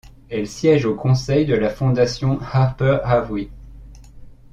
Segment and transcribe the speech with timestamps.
[0.31, 3.51] Elle siège au conseil de la Fondation Harper Avery.